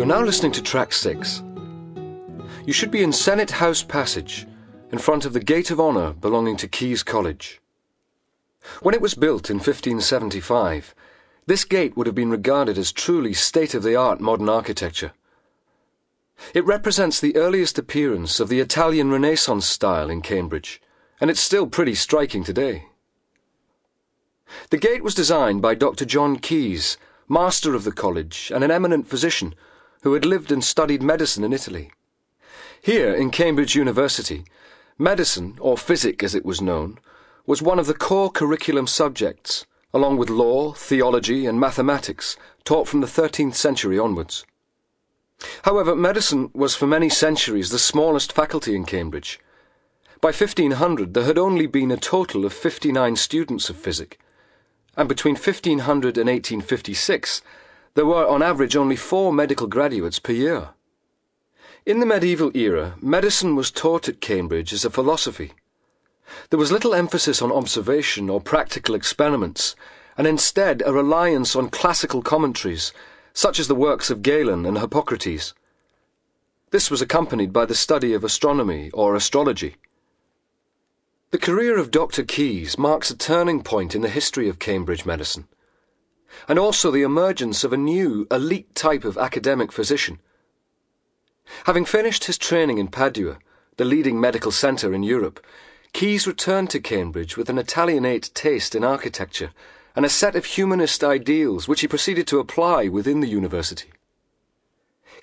You're 0.00 0.06
now 0.06 0.22
listening 0.22 0.52
to 0.52 0.62
track 0.62 0.94
six. 0.94 1.42
You 2.64 2.72
should 2.72 2.90
be 2.90 3.02
in 3.02 3.12
Senate 3.12 3.50
House 3.50 3.82
Passage, 3.82 4.46
in 4.90 4.96
front 4.96 5.26
of 5.26 5.34
the 5.34 5.44
Gate 5.44 5.70
of 5.70 5.78
Honour 5.78 6.14
belonging 6.14 6.56
to 6.56 6.68
Caius 6.68 7.02
College. 7.02 7.60
When 8.80 8.94
it 8.94 9.02
was 9.02 9.12
built 9.12 9.50
in 9.50 9.56
1575, 9.56 10.94
this 11.44 11.66
gate 11.66 11.98
would 11.98 12.06
have 12.06 12.14
been 12.14 12.30
regarded 12.30 12.78
as 12.78 12.92
truly 12.92 13.34
state 13.34 13.74
of 13.74 13.82
the 13.82 13.94
art 13.94 14.22
modern 14.22 14.48
architecture. 14.48 15.12
It 16.54 16.64
represents 16.64 17.20
the 17.20 17.36
earliest 17.36 17.78
appearance 17.78 18.40
of 18.40 18.48
the 18.48 18.60
Italian 18.60 19.10
Renaissance 19.10 19.66
style 19.66 20.08
in 20.08 20.22
Cambridge, 20.22 20.80
and 21.20 21.30
it's 21.30 21.40
still 21.40 21.66
pretty 21.66 21.94
striking 21.94 22.42
today. 22.42 22.86
The 24.70 24.78
gate 24.78 25.04
was 25.04 25.14
designed 25.14 25.60
by 25.60 25.74
Dr. 25.74 26.06
John 26.06 26.38
Caius, 26.38 26.96
master 27.28 27.74
of 27.74 27.84
the 27.84 27.92
college 27.92 28.50
and 28.54 28.64
an 28.64 28.70
eminent 28.70 29.06
physician 29.06 29.54
who 30.02 30.14
had 30.14 30.24
lived 30.24 30.50
and 30.50 30.64
studied 30.64 31.02
medicine 31.02 31.44
in 31.44 31.52
Italy. 31.52 31.90
Here, 32.80 33.14
in 33.14 33.30
Cambridge 33.30 33.74
University, 33.74 34.44
medicine, 34.98 35.58
or 35.60 35.76
physic 35.76 36.22
as 36.22 36.34
it 36.34 36.44
was 36.44 36.60
known, 36.60 36.98
was 37.46 37.60
one 37.60 37.78
of 37.78 37.86
the 37.86 37.94
core 37.94 38.30
curriculum 38.30 38.86
subjects, 38.86 39.66
along 39.92 40.16
with 40.16 40.30
law, 40.30 40.72
theology, 40.72 41.46
and 41.46 41.58
mathematics, 41.60 42.36
taught 42.64 42.88
from 42.88 43.00
the 43.00 43.06
13th 43.06 43.54
century 43.54 43.98
onwards. 43.98 44.46
However, 45.62 45.96
medicine 45.96 46.50
was 46.54 46.76
for 46.76 46.86
many 46.86 47.08
centuries 47.08 47.70
the 47.70 47.78
smallest 47.78 48.32
faculty 48.32 48.74
in 48.74 48.84
Cambridge. 48.84 49.40
By 50.20 50.28
1500, 50.28 51.14
there 51.14 51.24
had 51.24 51.38
only 51.38 51.66
been 51.66 51.90
a 51.90 51.96
total 51.96 52.44
of 52.44 52.52
59 52.52 53.16
students 53.16 53.70
of 53.70 53.76
physic, 53.76 54.20
and 54.96 55.08
between 55.08 55.34
1500 55.34 56.18
and 56.18 56.28
1856, 56.28 57.42
there 58.00 58.06
were 58.06 58.26
on 58.26 58.42
average 58.42 58.76
only 58.76 58.96
four 58.96 59.30
medical 59.30 59.66
graduates 59.66 60.18
per 60.18 60.32
year. 60.32 60.70
In 61.84 62.00
the 62.00 62.06
medieval 62.06 62.50
era, 62.56 62.94
medicine 62.98 63.54
was 63.56 63.70
taught 63.70 64.08
at 64.08 64.22
Cambridge 64.22 64.72
as 64.72 64.86
a 64.86 64.90
philosophy. 64.90 65.52
There 66.48 66.58
was 66.58 66.72
little 66.72 66.94
emphasis 66.94 67.42
on 67.42 67.52
observation 67.52 68.30
or 68.30 68.40
practical 68.40 68.94
experiments, 68.94 69.76
and 70.16 70.26
instead 70.26 70.82
a 70.86 70.94
reliance 70.94 71.54
on 71.54 71.68
classical 71.68 72.22
commentaries, 72.22 72.94
such 73.34 73.60
as 73.60 73.68
the 73.68 73.74
works 73.74 74.08
of 74.08 74.22
Galen 74.22 74.64
and 74.64 74.78
Hippocrates. 74.78 75.52
This 76.70 76.90
was 76.90 77.02
accompanied 77.02 77.52
by 77.52 77.66
the 77.66 77.74
study 77.74 78.14
of 78.14 78.24
astronomy 78.24 78.90
or 78.94 79.14
astrology. 79.14 79.76
The 81.32 81.38
career 81.38 81.76
of 81.76 81.90
Dr. 81.90 82.24
Caius 82.24 82.78
marks 82.78 83.10
a 83.10 83.14
turning 83.14 83.62
point 83.62 83.94
in 83.94 84.00
the 84.00 84.08
history 84.08 84.48
of 84.48 84.58
Cambridge 84.58 85.04
medicine 85.04 85.48
and 86.48 86.58
also 86.58 86.90
the 86.90 87.02
emergence 87.02 87.64
of 87.64 87.72
a 87.72 87.76
new, 87.76 88.26
elite 88.30 88.74
type 88.74 89.04
of 89.04 89.18
academic 89.18 89.72
physician. 89.72 90.18
Having 91.64 91.86
finished 91.86 92.24
his 92.24 92.38
training 92.38 92.78
in 92.78 92.88
Padua, 92.88 93.38
the 93.76 93.84
leading 93.84 94.20
medical 94.20 94.50
centre 94.50 94.92
in 94.92 95.02
Europe, 95.02 95.44
Caius 95.92 96.26
returned 96.26 96.70
to 96.70 96.80
Cambridge 96.80 97.36
with 97.36 97.50
an 97.50 97.58
Italianate 97.58 98.30
taste 98.34 98.74
in 98.74 98.84
architecture 98.84 99.50
and 99.96 100.04
a 100.04 100.08
set 100.08 100.36
of 100.36 100.44
humanist 100.44 101.02
ideals 101.02 101.66
which 101.66 101.80
he 101.80 101.88
proceeded 101.88 102.26
to 102.28 102.38
apply 102.38 102.88
within 102.88 103.20
the 103.20 103.28
university. 103.28 103.90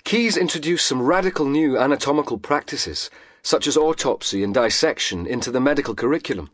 Caius 0.04 0.36
introduced 0.36 0.86
some 0.86 1.02
radical 1.02 1.46
new 1.46 1.78
anatomical 1.78 2.38
practices, 2.38 3.10
such 3.42 3.66
as 3.66 3.76
autopsy 3.76 4.44
and 4.44 4.52
dissection, 4.52 5.26
into 5.26 5.50
the 5.50 5.60
medical 5.60 5.94
curriculum 5.94 6.50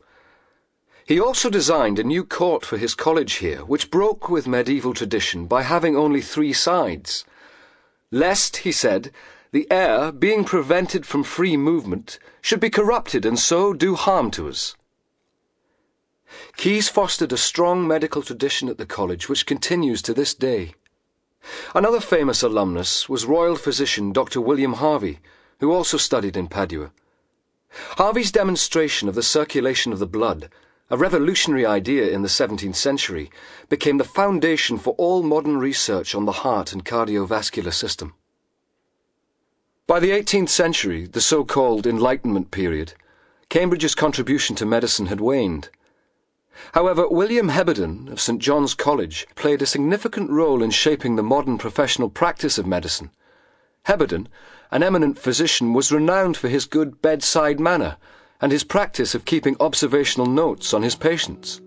he 1.06 1.20
also 1.20 1.50
designed 1.50 1.98
a 1.98 2.04
new 2.04 2.24
court 2.24 2.64
for 2.64 2.78
his 2.78 2.94
college 2.94 3.34
here, 3.34 3.62
which 3.64 3.90
broke 3.90 4.30
with 4.30 4.46
medieval 4.46 4.94
tradition 4.94 5.46
by 5.46 5.62
having 5.62 5.94
only 5.94 6.22
three 6.22 6.52
sides. 6.52 7.24
Lest, 8.10 8.58
he 8.58 8.72
said, 8.72 9.12
the 9.52 9.70
air, 9.70 10.10
being 10.10 10.44
prevented 10.44 11.04
from 11.04 11.22
free 11.22 11.56
movement, 11.56 12.18
should 12.40 12.60
be 12.60 12.70
corrupted 12.70 13.26
and 13.26 13.38
so 13.38 13.74
do 13.74 13.94
harm 13.96 14.30
to 14.30 14.48
us. 14.48 14.74
Caius 16.56 16.88
fostered 16.88 17.32
a 17.32 17.36
strong 17.36 17.86
medical 17.86 18.22
tradition 18.22 18.68
at 18.68 18.78
the 18.78 18.86
college 18.86 19.28
which 19.28 19.46
continues 19.46 20.00
to 20.02 20.14
this 20.14 20.32
day. 20.32 20.74
Another 21.74 22.00
famous 22.00 22.42
alumnus 22.42 23.08
was 23.10 23.26
royal 23.26 23.56
physician 23.56 24.10
Dr. 24.10 24.40
William 24.40 24.72
Harvey, 24.74 25.20
who 25.60 25.70
also 25.70 25.98
studied 25.98 26.36
in 26.36 26.48
Padua. 26.48 26.92
Harvey's 27.98 28.32
demonstration 28.32 29.08
of 29.08 29.14
the 29.14 29.22
circulation 29.22 29.92
of 29.92 29.98
the 29.98 30.06
blood 30.06 30.48
a 30.94 30.96
revolutionary 30.96 31.66
idea 31.66 32.08
in 32.08 32.22
the 32.22 32.28
17th 32.28 32.76
century, 32.76 33.28
became 33.68 33.98
the 33.98 34.04
foundation 34.04 34.78
for 34.78 34.94
all 34.94 35.24
modern 35.24 35.58
research 35.58 36.14
on 36.14 36.24
the 36.24 36.44
heart 36.46 36.72
and 36.72 36.84
cardiovascular 36.84 37.72
system. 37.72 38.14
By 39.88 39.98
the 39.98 40.12
18th 40.12 40.50
century, 40.50 41.04
the 41.06 41.20
so 41.20 41.44
called 41.44 41.84
Enlightenment 41.84 42.52
period, 42.52 42.92
Cambridge's 43.48 43.96
contribution 43.96 44.54
to 44.54 44.64
medicine 44.64 45.06
had 45.06 45.20
waned. 45.20 45.68
However, 46.74 47.08
William 47.08 47.48
Heberden 47.48 48.08
of 48.08 48.20
St 48.20 48.40
John's 48.40 48.74
College 48.74 49.26
played 49.34 49.62
a 49.62 49.66
significant 49.66 50.30
role 50.30 50.62
in 50.62 50.70
shaping 50.70 51.16
the 51.16 51.24
modern 51.24 51.58
professional 51.58 52.08
practice 52.08 52.56
of 52.56 52.68
medicine. 52.68 53.10
Heberden, 53.86 54.28
an 54.70 54.84
eminent 54.84 55.18
physician, 55.18 55.72
was 55.72 55.90
renowned 55.90 56.36
for 56.36 56.46
his 56.48 56.66
good 56.66 57.02
bedside 57.02 57.58
manner 57.58 57.96
and 58.40 58.52
his 58.52 58.64
practice 58.64 59.14
of 59.14 59.24
keeping 59.24 59.56
observational 59.60 60.26
notes 60.26 60.74
on 60.74 60.82
his 60.82 60.94
patients. 60.94 61.60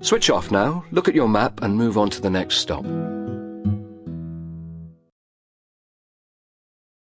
Switch 0.00 0.30
off 0.30 0.50
now, 0.50 0.84
look 0.90 1.08
at 1.08 1.14
your 1.14 1.28
map, 1.28 1.62
and 1.62 1.76
move 1.76 1.96
on 1.98 2.10
to 2.10 2.20
the 2.20 2.30
next 2.30 2.56
stop. 2.56 2.84